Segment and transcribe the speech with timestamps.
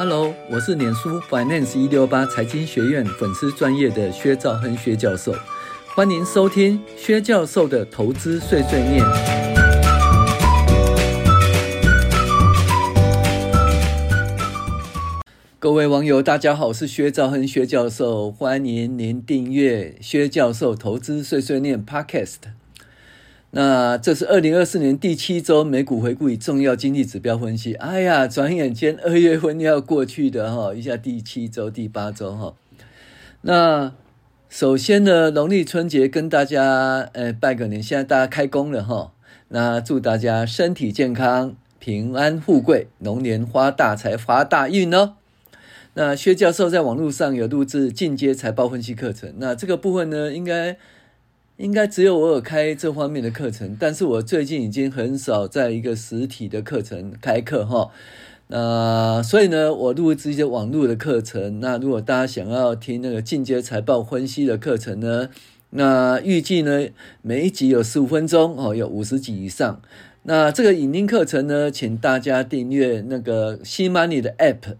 [0.00, 5.34] Hello，我是脸书 Finance 一六八财经学院粉丝专业的薛兆亨薛教授，
[5.96, 9.04] 欢迎收听薛教授的投资碎碎念。
[15.58, 22.36] 各位网友，大家好，我是薛兆亨薛教授，欢迎您订阅薛教授投资碎碎念 Podcast。
[23.50, 27.72] 那这是二零二四年第七周美股回顾与重要经济指标分析。
[27.72, 32.54] 哎呀，转眼间二月份要过去的哈，一下第七周、第八周哈。
[33.40, 33.94] 那
[34.50, 39.12] 首先呢，农历春节跟大家呃拜个年，现在大家开工了哈。
[39.48, 45.14] 那祝大家身体健康、平安富贵、龙年发大财、发大运哦。
[45.94, 50.76] 那薛教授在网络上有录制进阶财报分析课程，那这个部分呢，应该。
[51.58, 57.90] 应该只有我有开这方面的课程，但是我最近已经很少在一个实体的课程开课哈。
[58.46, 61.58] 那所以呢，我录制一些网络的课程。
[61.58, 65.30] 那如果大家想要听那个进阶财报分析的课程呢，
[65.70, 66.86] 那预计呢
[67.22, 69.82] 每一集有十五分钟哦，有五十集以上。
[70.22, 74.76] 那这个影音课程呢，请大家订阅那个 C Money 的 App。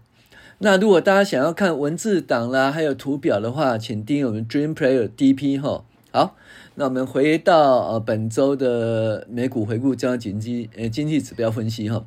[0.59, 5.83] 那如果大家想要看文字档啦，还有图表的话，请订阅我们 Dream Player DP 哈。
[6.11, 6.37] 好。
[6.79, 12.05] 那我们回到呃本周的美股回顾，加经济呃经济指标分析哈。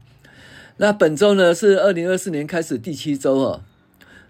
[0.78, 3.60] 那本周呢是二零二四年开始第七周哦。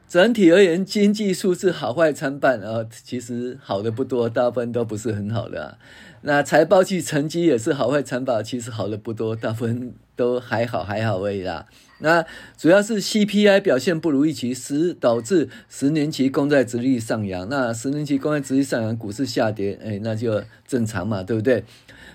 [0.09, 5.79] 整体而言，经济数字好坏参半啊，其实好的不多，大部分都不是很好的。
[6.23, 11.67] 那财报季成绩也是好坏参半，其实好的不多，大部分都还好还好而已啦。
[11.99, 12.25] 那
[12.57, 17.49] 主要是 CPI 表现不如预期，使导致十年期公债殖利率上扬。
[17.49, 21.65] 那十年期公债殖利率上扬，股市下跌，哎，那就正常嘛，对不对？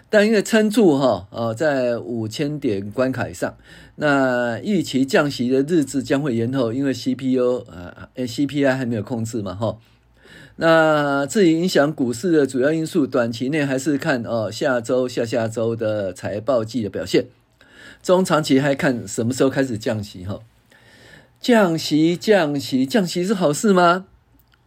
[0.10, 3.58] 但因为撑住哈，哦，在五千点关卡以上，
[3.96, 9.78] 那预期降息的日子将会延后，因为 CPO 啊，CPI 还没有控制嘛，哈。
[10.58, 17.26] 那至于影响股市的主要因素，短期内还是看哦，下周、下下周的财报季的表现。
[18.02, 20.40] 中长期还看什么时候开始降息哈？
[21.40, 24.06] 降息降息降息是好事吗？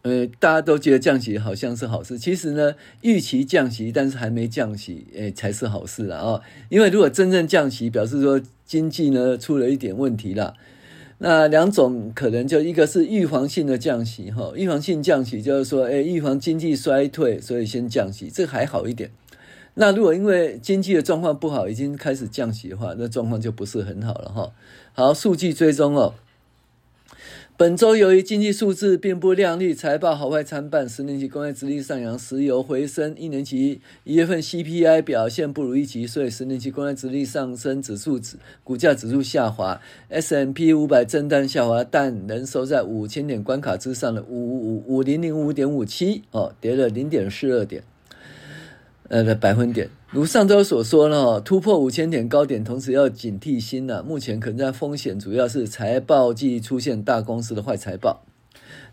[0.03, 6.41] 呃，大家都觉得降息好像是好事，其实呢，预期降息，但是还没降息，诶，才是好事了啊！
[6.69, 10.55] 因为如果真正降息，表示说经济呢出了一点问题了。
[11.23, 19.11] 那两种可能，就一个是预防性的降息哈，预防性降息就是说，诶，预防经济衰退，所以先降息，这还好一点。
[19.75, 24.51] 那如果因为经济的状况不好，已经开始降息的话，那状况就不是很好了哈。
[24.93, 26.15] 好，数据追踪哦。
[27.61, 39.79] 本周由于经济数字并不亮丽，财报好坏参半，十年期公债殖利率上扬，石油回升，一年期一月份 CPI 表现不如预期，所以十年期公债殖利率上升，指数指股价指数下滑
[40.09, 47.83] ，S M P 五百震荡下滑，但仍收在五千点关卡之上的五五五零零五点五七哦，跌了零点四二点。
[49.11, 58.23] 呃的百分点，如上周所说呢，突破五千点高点，同时要警惕新的，目前可能在风险主要是财报季出现大公司的坏财报。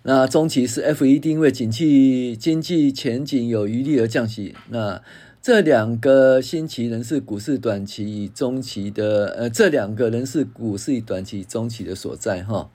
[0.02, 4.56] 那中期是 F E 定位景气经济前景有余力而降息。
[4.70, 5.00] 那
[5.40, 12.68] 这两个星期仍是股市短期与中期的，呃，这两个仍是股市短期中期的所在哈。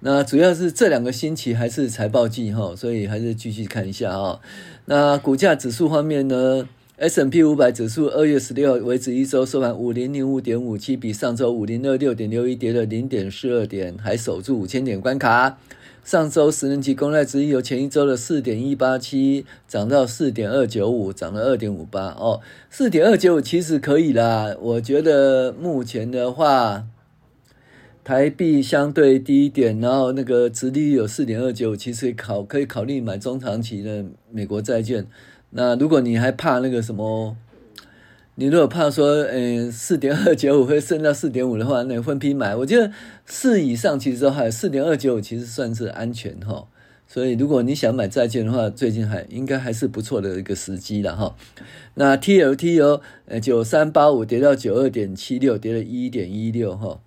[0.00, 4.38] 那主要是这两个星期还是财报季哈，所以还是继续看一下啊。
[4.84, 15.58] 那股价指数方面呢，S&P 五百指数二月十六号为止一周收盘五零零五点五七，比上周五零二六点六一跌了零点四二点，还守住五千点关卡。
[16.04, 26.84] 上周十年期公债殖利率由前一周的四点一八七涨到四点二九五，涨了二点五八哦，四点二九五其实可以啦，我觉得目前的话。
[28.08, 35.06] 台币相对低一点，然后那个殖利率有四点二九，其实考可以考虑买中长期的美国债券。
[35.50, 37.36] 那如果你还怕那个什么，
[38.36, 42.56] 你如果怕说，嗯，四点二九五会升到四点五的话，那分批买。
[42.56, 42.90] 我觉得
[43.26, 46.66] 四以上其实都还四点二九五，其实算是安全哈。
[47.06, 51.36] 所以如果你想买债券的话，最近还应该还是不错的一个时机了哈。
[51.96, 57.02] 那 TLT 呃九三八五跌到九二点七六，跌了一点一六哈。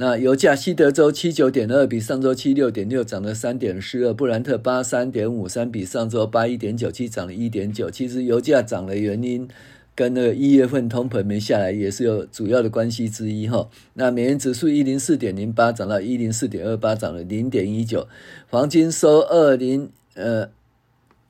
[0.00, 7.90] 那油价西德州七九点二，比上周七六点六涨了三点四二，布兰特八三点五三，比上周八一点九七涨了一点九。
[7.90, 9.48] 其实油价涨的原因
[9.96, 13.68] 跟那个一月份通膨没下来也是有主要的关系之一哈。
[13.94, 18.06] 那美元指数一零四点零八涨到一零四点二八，涨了零点一九。
[18.50, 20.48] 黄金收二零呃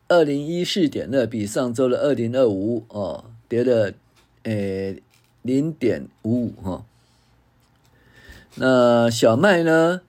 [0.08, 3.94] 二零一四点二，比上周的二零二五哦跌了
[4.42, 4.94] 呃
[5.40, 6.84] 零点五五哈。
[8.56, 10.00] 那小麦呢？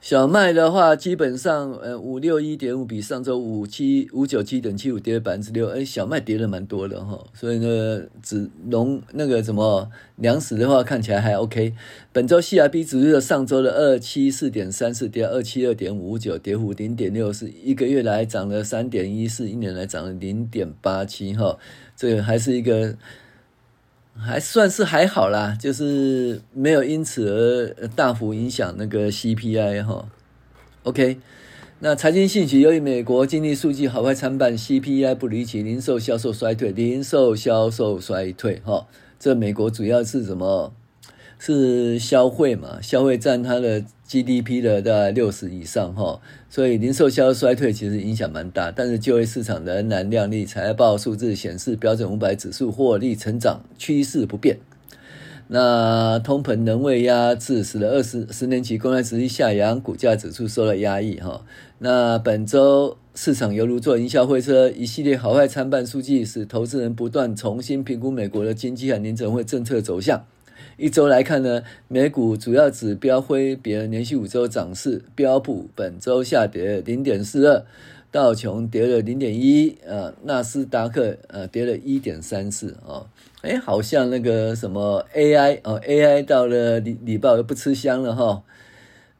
[0.00, 11.74] 小麦的话，基本上，呃，五六一点五比上周五七五九七点七五跌了百分之六，哎，小麦跌了蛮多的哈，所以呢，只农那个什么粮食的话看起来还 OK。
[12.10, 21.58] 本周 CRB 指数的上周的二七四点三四跌二七二点五九，跌幅零点六四，一个月来涨了三点一四，一年来涨了零点八七哈，
[21.94, 22.96] 这个还是一个。
[24.20, 30.06] 还算是还好啦，就是没有因此而大幅影响那个 CPI 哈。
[30.82, 31.18] OK，
[31.80, 38.86] 那财经信息，由于美国经济数据好坏参半，CPI 不离奇，零售销售衰退，零售销售衰退哈。
[39.18, 40.72] 这美国主要是什么？
[41.38, 42.80] 是消费嘛？
[42.82, 46.20] 消费占它的 GDP 的大概六十以上哈，
[46.50, 48.70] 所以零售销衰退其实影响蛮大。
[48.70, 54.58] 但是就业市场仍然亮丽，财报数字显示标准五百指数获利成长趋势不变。
[55.50, 61.42] 那通膨仍未压制，使得二十十年期公债殖利率下扬，股价指数受到压抑哈。
[61.78, 70.24] 那本周市场犹如坐云霄飞车，一系列好坏参半数据使投资人不断重新评估美国的经济和联准会政策走向。
[70.76, 77.64] 一周来看呢，美股主要指标挥别连续五周涨势，标普本周下跌零点四二，
[78.12, 83.06] 道琼跌了零点一，呃，纳斯达克呃跌了一点三四啊，
[83.42, 88.42] 哎，好像那个什么 AI 哦，AI 到了礼礼拜又不吃香了哈，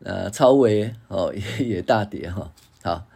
[0.05, 2.53] 呃，超微哦也也大跌哈，
[2.83, 3.07] 好，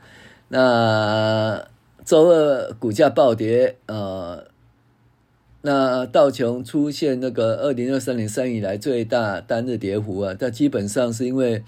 [0.48, 1.64] 那
[2.04, 4.51] 周二股价暴跌呃。
[5.64, 11.62] 那道琼出现那个二零二三年三以来最大单日跌幅啊，它基本上是因为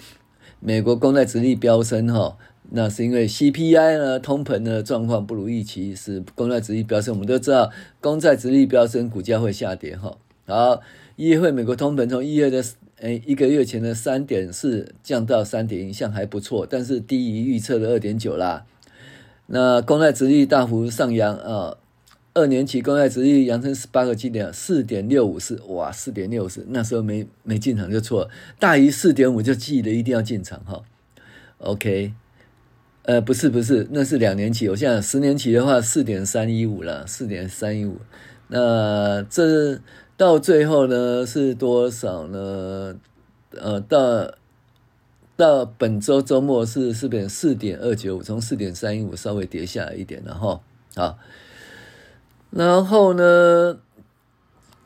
[0.58, 2.36] 美国公债殖利率飙升哈，
[2.70, 7.14] 那是因为 CPI 呢通膨的状况不如预期，使公债殖利率飙升。
[7.14, 7.70] 我们都知道
[8.00, 10.18] 公债殖利率飙升，股价会下跌哈。
[10.46, 10.80] 好，
[11.14, 12.64] 一月份美国通膨从一月的
[12.98, 18.66] 诶一个月前的三点四降到三点一，像还不错，但是低于预测的二点九啦。
[19.46, 21.76] 那公债殖利率大幅上扬啊。
[22.34, 30.82] 二年期公债殖利率扬升十八个基点，四点六五四，哇，四点六五四，那时候没没进场就错了，大于四点五就记得一定要进场哈。
[31.58, 32.12] OK，
[33.02, 37.98] 呃，不是不是，那是两年期，我现在十年期的话四点三一五了，四点三一五，
[38.48, 39.80] 那这
[40.16, 42.96] 到最后呢是多少呢？
[43.52, 44.34] 呃，到
[45.36, 50.60] 到本周周末是四点四点二九五，从四点三一五稍微跌下来一点了哈，
[50.96, 51.18] 好。
[52.56, 53.80] 然后呢，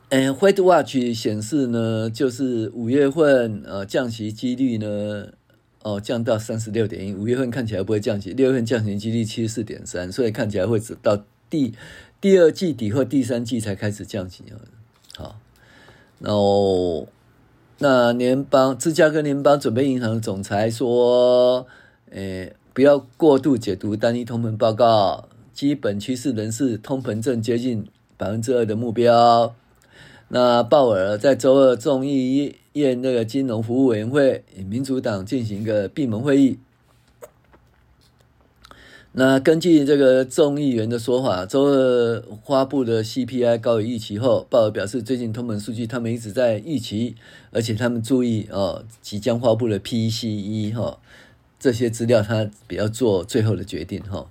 [0.09, 5.29] 呃，Fed Watch 显示呢，就是五月份呃降息几率呢，
[5.83, 11.75] 哦降到三十六点一，五月份看起来不会降息，六月份降息几率七十四点三，所以看起来会直到第
[12.23, 14.57] 第二季底或第三季才开始降息啊。
[15.19, 15.37] 好，
[16.21, 17.07] 然后
[17.81, 21.67] 那联邦芝加哥联邦准备银行的总裁说，
[22.11, 25.28] 呃，不要过度解读单一通膨报告。
[25.59, 27.85] 基本趋势仍是通膨正接近
[28.17, 29.57] 百分之二的目标。
[30.29, 36.61] 那鲍尔在周二众议院那个金融服务委员会，民主党进行一个闭门会议。
[39.11, 47.17] 那根据这个众议员的说法，周二发布的 CPI 高于预期后，鲍尔表示，最近通膨数据他们一直在预期，
[47.51, 51.01] 而且他们注意哦，即将发布的 PCE 哈
[51.59, 54.31] 这些资料，他比较做最后的决定哈。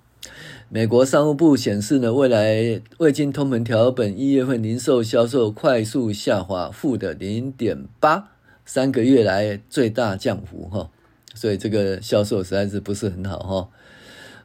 [0.70, 8.32] 美国商务部显示呢，未来未经通膨调本，一月份零售销售快速下滑，负的零点八，
[8.66, 10.90] 三个月来最大降幅哈，
[11.34, 13.70] 所以这个销售实在是不是很好哈。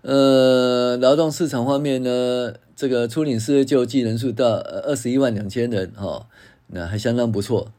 [0.03, 6.29] 呃，劳动市场方面呢，这个初领失业救济人数到二十一万两千人哈，
[6.69, 7.73] 那还相当不错。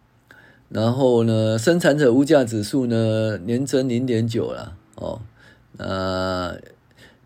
[0.68, 5.22] 然后呢，生产者物价指数呢，年增零点九了哦，
[5.78, 6.58] 那。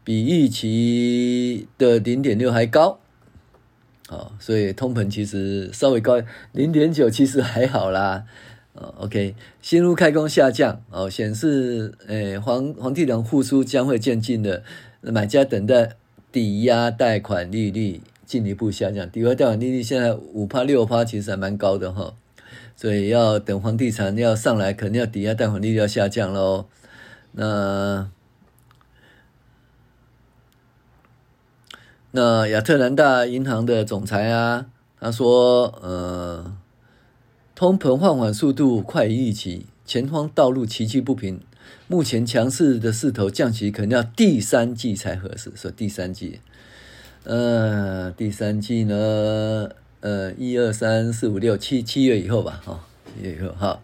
[0.08, 2.98] 比预期的零点六还高，
[4.08, 6.24] 啊，所以通膨其实稍微高
[6.54, 8.24] 零点九，其实还好啦，
[8.74, 14.64] 啊，OK，新屋开工下降，哦，显示，诶，房房地产复苏将会渐进的，
[15.02, 15.98] 买家等待
[16.32, 22.14] 抵押贷款利率进一步下降，抵押贷款利率现在五趴六趴，其实还蛮高的哈，
[22.78, 26.68] 所以要等房地产要上来，肯定要抵押贷款利率要下降喽，
[27.34, 28.10] 那。
[32.20, 34.66] 那亚特兰大银行的总裁啊，
[35.00, 36.52] 他说：“呃，
[37.54, 41.40] 通膨放缓速度快于预期，前方道路崎岖不平。
[41.86, 45.52] 目前强势的势头降息可能要第三季才合适。
[45.56, 46.40] 说第三季，
[47.24, 49.70] 呃，第三季呢，
[50.00, 52.84] 呃，一二三四五六七七月以后吧，哈，
[53.16, 53.80] 七月以后哈。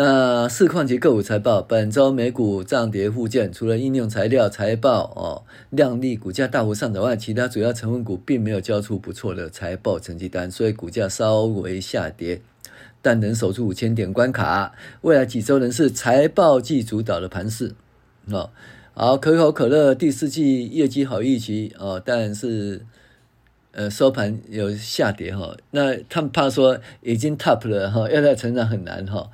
[0.00, 12.40] 那市况及个股财报，本周美股涨跌互见，除了应用材料财报哦亮丽，股价大幅上涨外，其他主要成分股并没有交出不错的财报成绩单，所以股价稍微下跌，
[13.02, 14.72] 但能守住五千点关卡。
[15.00, 17.74] 未来几周仍是财报季主导的盘势
[18.30, 18.50] 哦。
[18.94, 22.86] 好，可口可乐第四季业绩好预期哦，但是
[23.72, 29.28] 呃收盘有下跌哈、那他们怕说已经 top 了哈、要再成长很难哈。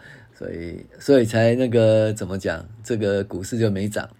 [0.44, 4.10] 所以，所以才那个怎么讲，这个股市就没涨。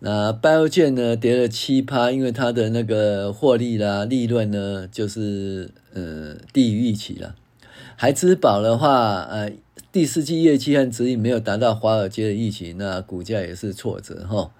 [0.00, 7.36] 那 Bio 建呢跌了七趴，因为它的那个获利啦、利润呢，就是呃低于预期了。
[7.94, 9.52] 孩之宝的话，呃，
[9.92, 14.50] 第四季业绩和指引没有达到华尔街的预期，那股价也是挫折哈。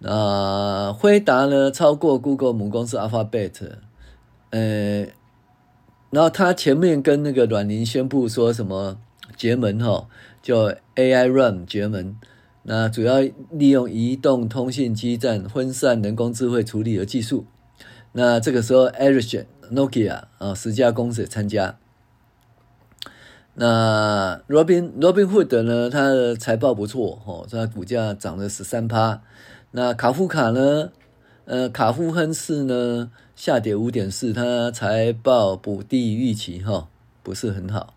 [0.00, 3.52] 那辉达呢超过 Google 母公司 Alphabet，
[4.50, 5.06] 呃，
[6.10, 8.98] 然后他前面跟那个软银宣布说什么？
[9.36, 10.08] 结盟哈，
[10.42, 12.16] 叫 AI Run 结盟，
[12.62, 17.46] 那主要利用移动通信基站分散人工智慧处理的技术。
[18.12, 21.76] 那这个时候，Ericsson、Nokia 啊十家公司也参加。
[23.54, 29.22] 那 Robin Robinhood 呢，它的财报不错哦，它股价涨了十三趴。
[29.72, 30.90] 那卡夫卡呢，
[31.44, 36.88] 呃，卡夫亨氏呢下跌五点四，它财报不低于预期哈，
[37.22, 37.94] 不是很好。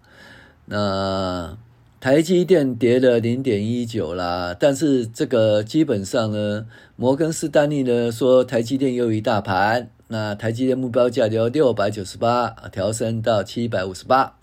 [0.69, 1.57] 那
[1.99, 14.37] 台积电跌了零点一九啦，但是这个基本上呢，摩根士丹利呢说台积电优于大盘，那台积电目标价由六百九十八调升到七百五十八。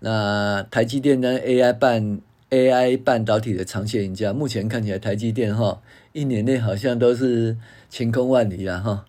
[0.00, 7.56] 那台积电呢 AI 半 AI 半导体的长线赢家，目前看起来台积电哈一年内好像都是
[7.90, 9.04] 晴空万里啊哈。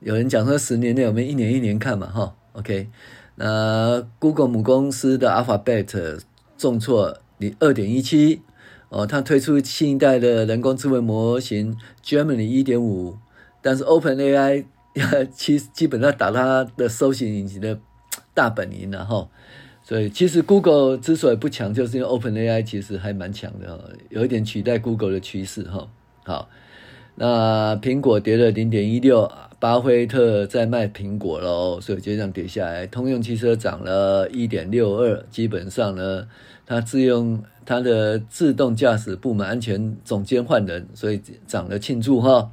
[0.00, 2.88] 有人讲说十年内我们一年一年看嘛哈，OK。
[3.36, 6.20] 那 Google 母公司的 Alphabet
[6.58, 8.42] 重挫你二点一七
[8.90, 13.16] 哦，它推出新一代的人工智慧模型 Gemini 一点五，
[13.62, 14.66] 但是 OpenAI
[15.34, 17.78] 其实基本上打它的搜寻引擎的
[18.34, 19.26] 大本营了哈，
[19.82, 25.88] 所以其实 Google 之所以不强，就是因为 OpenAI 其实还蛮强的，有一点取代 Google 的趋势哈。
[26.24, 26.48] 好，
[27.14, 29.30] 那苹果跌了零点一六。
[29.62, 32.84] 巴菲特在卖苹果喽，所以就这样跌下来。
[32.84, 36.26] 通用汽车涨了一点六二，基本上呢，
[36.66, 42.50] 它自用它的自动驾驶部门安全总监换人，所以涨了庆祝哈。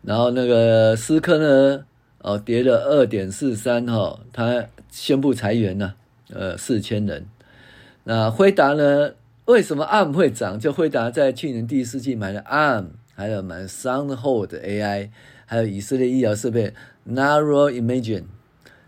[0.00, 1.84] 然后那个思科呢，
[2.22, 5.94] 哦跌了二点四三哈，它宣布裁员了，
[6.32, 7.26] 呃四千人。
[8.04, 9.12] 那辉达呢？
[9.44, 10.58] 为什么 ARM 会涨？
[10.58, 15.10] 就辉达在去年第四季买了 ARM，还有买 SoundHound AI。
[15.46, 16.72] 还有以色列医疗设备。
[17.06, 18.24] Narrow Imaging，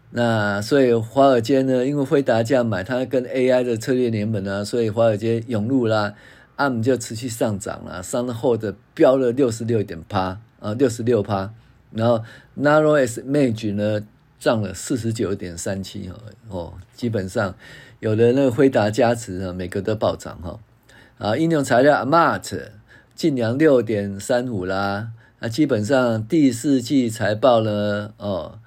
[0.08, 6.14] 那所以华尔街呢，因为辉达这样买，它跟 AI 的策略联盟呢，所以华尔街涌入啦
[6.56, 11.52] ，ARM 就持续上涨了，SoundHound 飙了六十六点八啊，六十六趴，
[11.92, 12.24] 然后
[12.58, 14.06] Narrow Imaging 呢
[14.38, 16.10] 涨了四十九点三七
[16.48, 17.54] 哦，基本上
[18.00, 20.58] 有的那个辉达加持啊，每个都暴涨哈，
[21.18, 22.70] 啊，应用材料 AMAT
[23.14, 25.10] 劲扬六点三五啦。
[25.38, 28.58] 那基本上第四季财报呢，哦，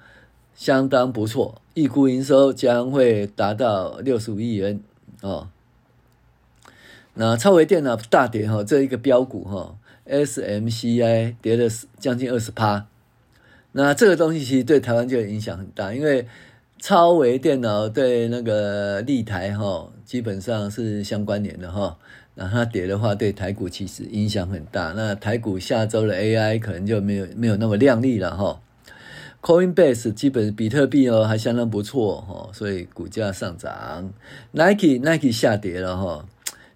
[0.54, 4.80] 相当不错，预估营收将会达到六十五亿元
[5.20, 5.48] 哦。
[7.14, 12.86] 那超微电脑大跌哈、哦，这一个标股哈、哦，SMCI 跌了将近二十趴。
[13.72, 16.28] 那这个东西其实对台湾就影响很大，因为
[16.78, 21.80] 超微电脑对那个立台哈、哦，基本上是相关联的哈。
[21.80, 21.96] 哦
[22.40, 24.94] 那它跌的话，对台股其实影响很大。
[24.96, 28.58] 那台股下周的 AI 可能就没有没有那么亮丽了哈。
[29.42, 34.10] Coinbase 基本比特币哦还相当不错哈，所以股价上涨。
[34.52, 36.26] Nike Nike 下跌了哈，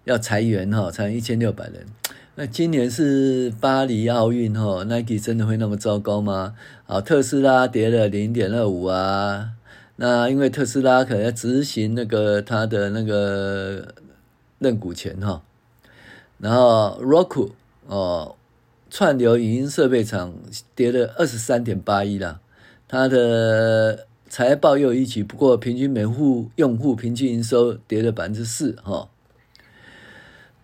[0.03, 1.87] 要裁员哈，裁一千六百人。
[2.35, 6.53] 那今年是巴黎奥运哈，Nike 真的会那么糟糕吗？
[6.85, 9.51] 好，特斯拉跌了零点二五啊。
[9.95, 13.95] 那因为特斯拉可能要执行那个它的那个
[14.59, 15.41] 认股权哈。
[16.37, 17.51] 然后，Roku
[17.87, 18.35] 哦，
[18.89, 20.33] 串流影音设备厂
[20.75, 22.41] 跌了二十三点八一了，
[22.87, 29.09] 它的财报又有预期，不过平均每户用户平均营收跌了百分之四哈。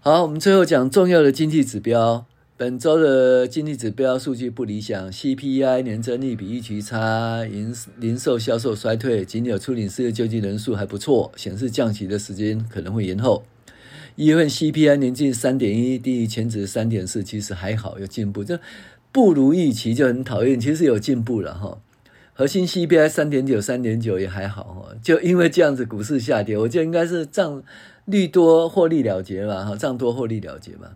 [0.01, 2.25] 好，我们最后讲重要的经济指标，
[2.57, 13.43] 本周的经济指标数据不理想，CPI 年增率比预期差，零零售销售衰退，仅有处理失业救济人数还不错，显示降息的时间可能会延后。
[14.21, 18.43] 一月份 CPI 年近三点一，低于前值三点四，其实还好，有进步。
[18.43, 18.59] 这
[19.11, 21.79] 不如预期就很讨厌，其实有进步了哈。
[22.31, 24.95] 核心 CPI 三点九，三点九也还好哈。
[25.01, 27.63] 就因为这样子，股市下跌，我觉得应该是涨
[28.05, 30.89] 利多获利了结嘛，哈，涨多获利了结嘛。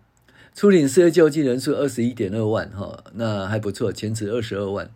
[0.54, 4.88] 初领失业救济人数二十一点二万，哈，那还不错，前值二十二万。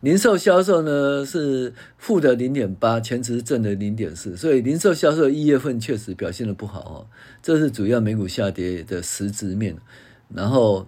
[0.00, 7.06] 零售销售呢是负的零点八，前值正的零点四，所以零售销售一月份确实表现的不好哦，
[7.42, 9.76] 这是主要美股下跌的实质面。
[10.34, 10.86] 然后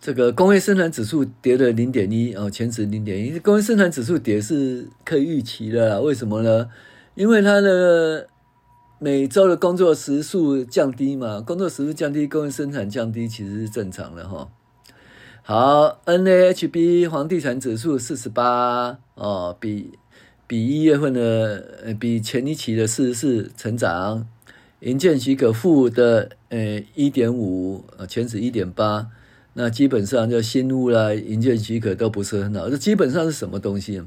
[0.00, 6.68] 这个工业生产指数跌了零点一哦，前值零点一，工业生产指数跌是可以预期的啦，为什么呢？
[7.14, 8.28] 因为它的
[8.98, 14.48] 每周的工作时数降低嘛，工作时数降低，工业生产降低其实是正常的哈。
[15.46, 19.90] 好，NAHB 房地产指数四十八哦，比
[20.46, 24.26] 比一月份的呃比前一期的四十四成长，
[24.80, 29.08] 银建许可负的呃一点五，呃前指一点八，
[29.52, 34.02] 那基本上就新屋啦，银建许可都不是很好，这基本上是什么东西？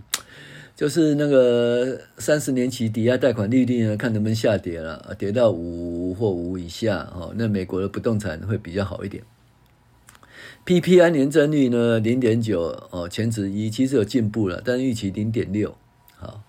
[0.75, 9.23] 就是那个三十年期抵押贷款利率呢，看能不能下跌了啊，跌到五或五以下哦，那美国的不动产会比较好一点。
[10.67, 15.73] PPI 年增率呢，零点九哦，前值一，其实有进步了，但是预期零点六。
[16.17, 16.43] 好，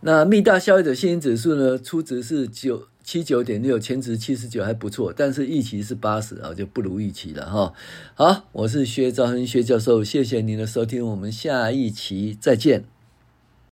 [0.00, 7.72] 那密大消费者信心指数呢，初值是九七九点六，前值七十九，还不错，但是预期是八十啊，就不如预期了哈。
[8.14, 12.82] 好，我是薛兆恒薛教授，谢谢您的收听，我们下一期再见。